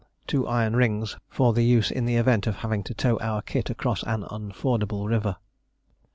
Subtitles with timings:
[0.25, 4.01] 2 iron rings, for use in the event of having to tow our kit across
[4.01, 5.35] an unfordable river.